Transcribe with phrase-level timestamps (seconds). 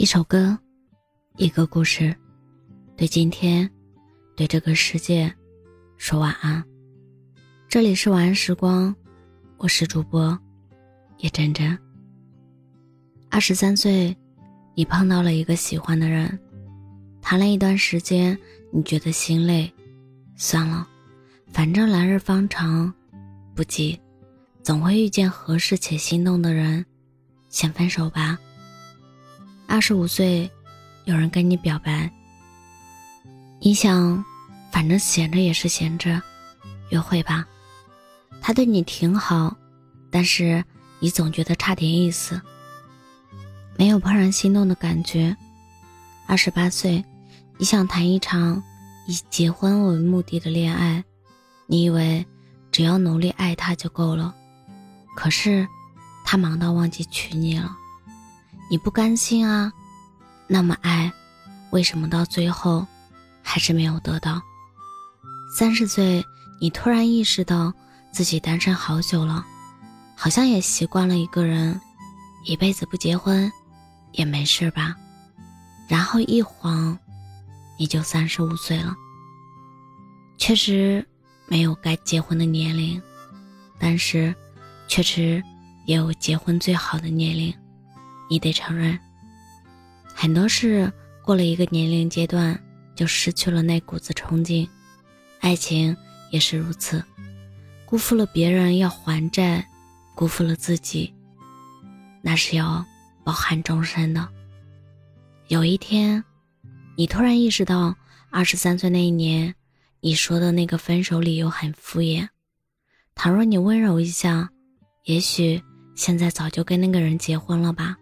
[0.00, 0.58] 一首歌，
[1.36, 2.16] 一个故事，
[2.96, 3.70] 对今天，
[4.34, 5.30] 对这个世界，
[5.98, 6.64] 说晚安。
[7.68, 8.96] 这里是晚安时光，
[9.58, 10.38] 我是主播
[11.18, 11.78] 叶真真。
[13.28, 14.16] 二十三岁，
[14.74, 16.40] 你碰到了一个喜欢的人，
[17.20, 18.34] 谈了一段时间，
[18.72, 19.70] 你觉得心累，
[20.34, 20.88] 算了，
[21.52, 22.90] 反正来日方长，
[23.54, 24.00] 不急，
[24.62, 26.86] 总会遇见合适且心动的人，
[27.50, 28.38] 先分手吧。
[29.70, 30.50] 二十五岁，
[31.04, 32.10] 有人跟你表白，
[33.60, 34.24] 你想，
[34.72, 36.20] 反正闲着也是闲着，
[36.88, 37.46] 约会吧。
[38.40, 39.56] 他对你挺好，
[40.10, 40.64] 但是
[40.98, 42.42] 你总觉得差点意思，
[43.78, 45.36] 没有怦然心动的感觉。
[46.26, 47.04] 二十八岁，
[47.56, 48.60] 你想谈一场
[49.06, 51.04] 以结婚为目的的恋爱，
[51.68, 52.26] 你以为
[52.72, 54.34] 只要努力爱他就够了，
[55.14, 55.64] 可是
[56.24, 57.76] 他忙到忘记娶你了。
[58.70, 59.72] 你不甘心啊？
[60.46, 61.12] 那么爱，
[61.70, 62.86] 为什么到最后
[63.42, 64.40] 还是没有得到？
[65.58, 66.24] 三十岁，
[66.60, 67.74] 你突然意识到
[68.12, 69.44] 自己单身好久了，
[70.14, 71.80] 好像也习惯了一个人，
[72.46, 73.50] 一辈子不结婚
[74.12, 74.94] 也没事吧？
[75.88, 76.96] 然后一晃，
[77.76, 78.94] 你就三十五岁了。
[80.38, 81.04] 确实
[81.48, 83.02] 没有该结婚的年龄，
[83.80, 84.32] 但是
[84.86, 85.42] 确实
[85.86, 87.52] 也有结婚最好的年龄。
[88.30, 88.96] 你得承认，
[90.14, 90.90] 很多事
[91.24, 92.56] 过了一个年龄阶段，
[92.94, 94.68] 就失去了那股子冲劲。
[95.40, 95.96] 爱情
[96.30, 97.02] 也是如此，
[97.84, 99.66] 辜负了别人要还债，
[100.14, 101.12] 辜负了自己，
[102.22, 102.86] 那是要
[103.24, 104.28] 饱含终身的。
[105.48, 106.22] 有一天，
[106.96, 107.92] 你突然意识到，
[108.30, 109.52] 二十三岁那一年，
[109.98, 112.28] 你说的那个分手理由很敷衍。
[113.16, 114.48] 倘若你温柔一下，
[115.06, 115.60] 也许
[115.96, 117.96] 现在早就跟那个人结婚了吧。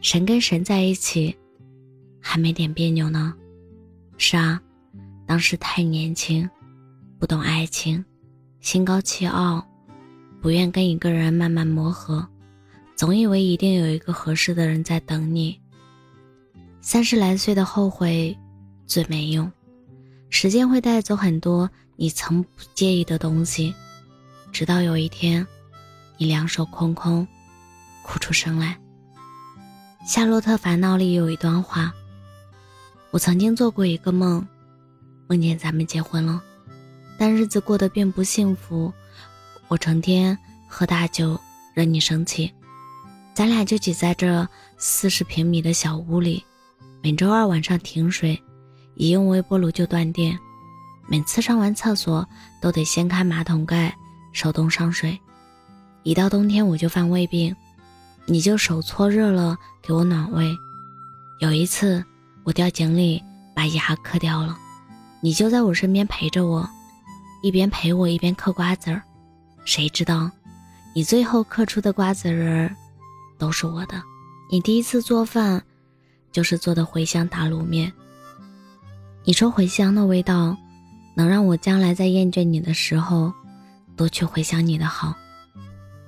[0.00, 1.36] 神跟神在一起，
[2.20, 3.34] 还没点别扭呢。
[4.16, 4.60] 是啊，
[5.26, 6.48] 当时太年轻，
[7.18, 8.04] 不懂爱情，
[8.60, 9.66] 心高气傲，
[10.40, 12.26] 不愿跟一个人慢慢磨合，
[12.96, 15.60] 总以为一定有一个合适的人在等你。
[16.80, 18.36] 三十来岁的后悔，
[18.86, 19.50] 最没用。
[20.30, 23.74] 时间会带走很多你曾不介意的东西，
[24.52, 25.46] 直到有一天，
[26.16, 27.26] 你两手空空，
[28.02, 28.74] 哭出声来。
[30.08, 31.92] 《夏洛特烦恼》里有一段话
[33.12, 34.42] ：“我曾经做过一个梦，
[35.28, 36.42] 梦见咱们结婚了，
[37.18, 38.90] 但日子过得并不幸福。
[39.68, 40.36] 我成天
[40.66, 41.38] 喝大酒，
[41.74, 42.50] 惹你生气，
[43.34, 44.48] 咱俩就挤在这
[44.78, 46.42] 四十平米的小屋里，
[47.02, 48.42] 每周二晚上停水，
[48.94, 50.38] 一用微波炉就断电，
[51.06, 52.26] 每次上完厕所
[52.62, 53.94] 都得掀开马桶盖
[54.32, 55.20] 手动上水，
[56.02, 57.54] 一到冬天我就犯胃病。”
[58.30, 60.54] 你就手搓热了给我暖胃。
[61.40, 62.04] 有一次
[62.44, 63.22] 我掉井里
[63.56, 64.54] 把牙磕掉了，
[65.22, 66.68] 你就在我身边陪着我，
[67.42, 69.00] 一边陪我一边嗑瓜子儿。
[69.64, 70.30] 谁知道，
[70.94, 72.76] 你最后嗑出的瓜子仁儿
[73.38, 74.02] 都是我的。
[74.50, 75.62] 你第一次做饭，
[76.30, 77.90] 就是做的茴香打卤面。
[79.24, 80.54] 你说茴香的味道，
[81.14, 83.32] 能让我将来在厌倦你的时候，
[83.96, 85.14] 多去回想你的好。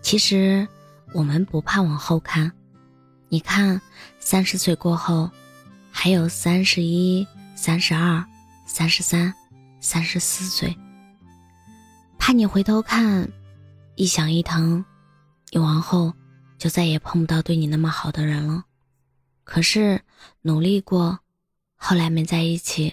[0.00, 0.68] 其实。
[1.14, 2.50] 我们不怕往后看，
[3.28, 3.80] 你看，
[4.18, 5.30] 三十岁过后，
[5.88, 8.22] 还有三十一、三十二、
[8.66, 9.32] 三十三、
[9.80, 10.76] 三十四岁。
[12.18, 13.30] 怕你回头看，
[13.94, 14.84] 一想一疼，
[15.52, 16.12] 你往后
[16.58, 18.64] 就再也碰不到对你那么好的人了。
[19.44, 20.00] 可是
[20.42, 21.16] 努力过，
[21.76, 22.92] 后来没在一起，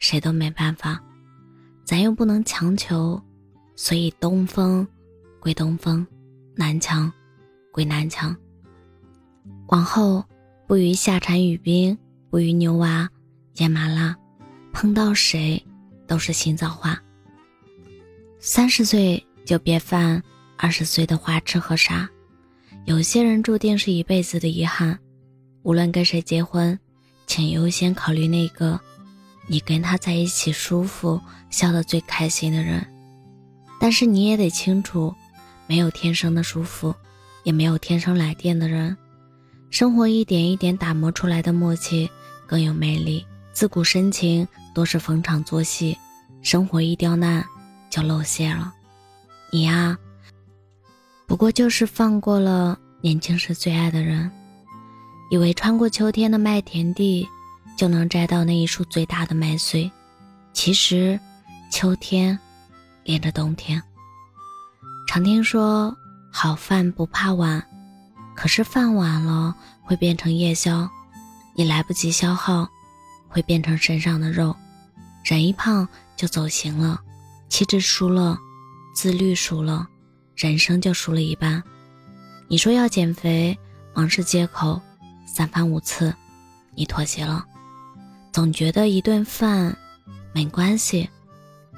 [0.00, 1.02] 谁都没办法，
[1.82, 3.18] 咱又不能强求，
[3.74, 4.86] 所以东风
[5.40, 6.06] 归东风，
[6.54, 7.10] 南墙。
[7.74, 8.36] 归南墙。
[9.66, 10.24] 往后
[10.64, 11.98] 不与夏蝉语冰，
[12.30, 13.10] 不与牛娃
[13.54, 14.14] 腌麻辣，
[14.72, 15.60] 碰到谁
[16.06, 17.02] 都是心造化。
[18.38, 20.22] 三十岁就别犯
[20.56, 22.08] 二十岁的花痴和傻。
[22.84, 24.96] 有些人注定是一辈子的遗憾。
[25.64, 26.78] 无论跟谁结婚，
[27.26, 28.78] 请优先考虑那个
[29.48, 31.20] 你跟他在一起舒服、
[31.50, 32.86] 笑得最开心的人。
[33.80, 35.12] 但是你也得清楚，
[35.66, 36.94] 没有天生的舒服。
[37.44, 38.96] 也没有天生来电的人，
[39.70, 42.10] 生活一点一点打磨出来的默契
[42.46, 43.24] 更有魅力。
[43.52, 45.96] 自古深情多是逢场作戏，
[46.42, 47.44] 生活一刁难
[47.88, 48.74] 就露馅了。
[49.52, 49.96] 你呀，
[51.26, 54.28] 不过就是放过了年轻时最爱的人，
[55.30, 57.28] 以为穿过秋天的麦田地
[57.76, 59.88] 就能摘到那一束最大的麦穗，
[60.52, 61.20] 其实
[61.70, 62.36] 秋天
[63.04, 63.80] 连着冬天。
[65.06, 65.96] 常听说。
[66.36, 67.64] 好饭不怕晚，
[68.34, 69.54] 可是饭晚了
[69.84, 70.90] 会变成夜宵。
[71.54, 72.68] 你来不及消耗，
[73.28, 74.54] 会变成身上的肉。
[75.22, 77.00] 人一胖就走形了，
[77.48, 78.36] 气质输了，
[78.96, 79.86] 自律输了，
[80.34, 81.62] 人生就输了一半。
[82.48, 83.56] 你说要减肥，
[83.94, 84.78] 忙是借口，
[85.24, 86.12] 三番五次，
[86.74, 87.46] 你妥协了。
[88.32, 89.74] 总觉得一顿饭
[90.32, 91.08] 没关系，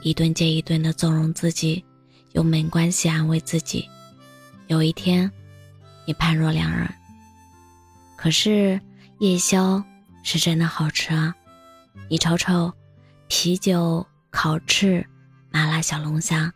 [0.00, 1.84] 一顿接一顿的纵容自己，
[2.32, 3.86] 又没关系安慰自己。
[4.68, 5.30] 有一天，
[6.06, 6.92] 你判若两人。
[8.16, 8.80] 可是
[9.20, 9.82] 夜宵
[10.24, 11.32] 是真的好吃啊！
[12.08, 12.72] 你瞅瞅，
[13.28, 15.06] 啤酒、烤翅、
[15.52, 16.52] 麻辣小龙虾，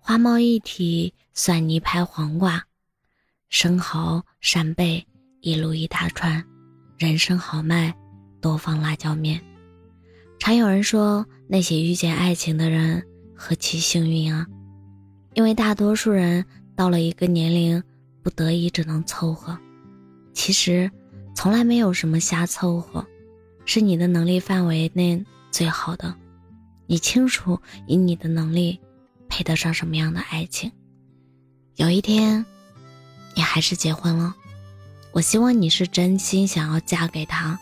[0.00, 2.64] 花猫一体、蒜泥拍黄瓜，
[3.48, 5.06] 生蚝、扇贝
[5.40, 6.44] 一路一大串，
[6.98, 7.94] 人生豪迈，
[8.40, 9.40] 多放辣椒面。
[10.40, 13.06] 常有人说，那些遇见爱情的人
[13.36, 14.44] 何其幸运啊！
[15.34, 16.44] 因为大多数人。
[16.80, 17.82] 到了一个年龄，
[18.22, 19.54] 不得已只能凑合。
[20.32, 20.90] 其实，
[21.34, 23.06] 从来没有什么瞎凑合，
[23.66, 26.14] 是你的能力范围内最好的。
[26.86, 28.80] 你清楚，以你的能力，
[29.28, 30.72] 配得上什么样的爱情。
[31.76, 32.46] 有一天，
[33.34, 34.34] 你还是结婚了。
[35.12, 37.60] 我希望你是真心想要嫁给他，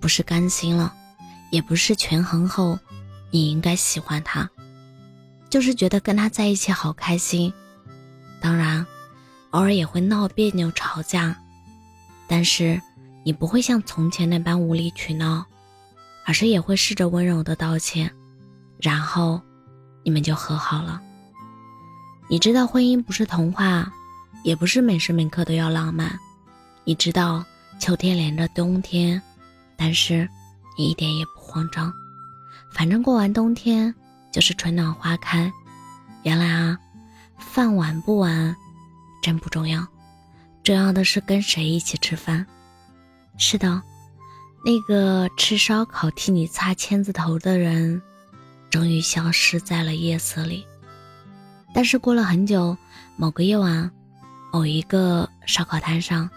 [0.00, 0.94] 不是甘心了，
[1.50, 2.78] 也不是权衡后，
[3.32, 4.48] 你应该喜欢他，
[5.50, 7.52] 就是觉得跟他在一起好开心。
[8.40, 8.86] 当然，
[9.50, 11.36] 偶尔也会闹别扭、吵架，
[12.28, 12.80] 但是
[13.24, 15.44] 你不会像从前那般无理取闹，
[16.24, 18.10] 而是也会试着温柔的道歉，
[18.78, 19.40] 然后
[20.04, 21.00] 你们就和好了。
[22.28, 23.90] 你知道婚姻不是童话，
[24.44, 26.16] 也不是每时每刻都要浪漫。
[26.84, 27.44] 你知道
[27.80, 29.20] 秋天连着冬天，
[29.76, 30.28] 但是
[30.76, 31.92] 你一点也不慌张，
[32.70, 33.92] 反正过完冬天
[34.30, 35.50] 就是春暖花开。
[36.22, 36.78] 原来啊。
[37.38, 38.54] 饭晚不晚，
[39.22, 39.86] 真不重要，
[40.62, 42.46] 重要的是跟谁一起吃饭。
[43.38, 43.82] 是的，
[44.64, 48.00] 那个吃烧烤替你擦签字头的人，
[48.70, 50.66] 终于消失在了夜色里。
[51.74, 52.76] 但是过了很久，
[53.16, 53.90] 某个夜晚，
[54.52, 56.28] 某一个烧烤摊上，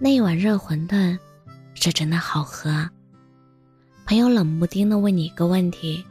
[0.00, 1.16] 那一碗热馄饨，
[1.74, 2.90] 是真的好喝啊。
[4.04, 6.04] 朋友冷不丁的问你一个问题：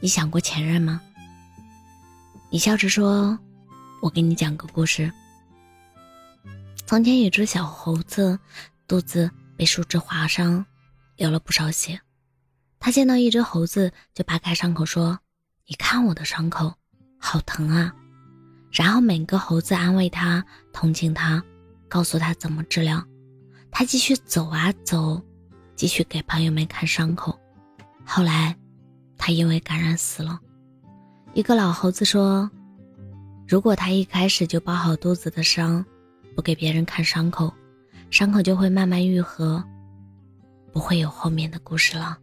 [0.00, 1.00] 你想过前任吗？
[2.52, 3.38] 你笑着说
[4.02, 5.08] ：“我给你讲个故事。
[6.84, 8.36] 从前有只小猴子，
[8.88, 10.66] 肚子被树枝划伤，
[11.14, 12.00] 流了不少血。
[12.80, 15.16] 他见到一只猴子，就扒开伤口说
[15.68, 16.74] ：‘你看我的伤口，
[17.20, 17.94] 好疼啊！’
[18.72, 21.40] 然后每个猴子安慰他，同情他，
[21.88, 23.00] 告诉他怎么治疗。
[23.70, 25.22] 他继续走啊走，
[25.76, 27.38] 继续给朋友们看伤口。
[28.04, 28.56] 后来，
[29.16, 30.40] 他因为感染死了。”
[31.32, 32.50] 一个老猴子说
[33.46, 35.84] ：“如果他一开始就包好肚子的伤，
[36.34, 37.52] 不给别人看伤口，
[38.10, 39.62] 伤口就会慢慢愈合，
[40.72, 42.18] 不会有后面的故事了。”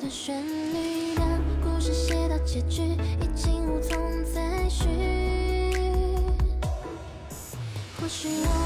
[0.00, 1.26] 的旋律让
[1.60, 2.82] 故事写到结局
[3.20, 4.86] 已经无从再续。
[8.00, 8.57] 或许我